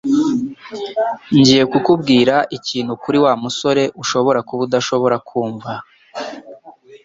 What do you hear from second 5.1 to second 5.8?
kumva